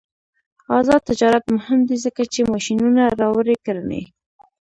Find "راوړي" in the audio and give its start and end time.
3.21-3.55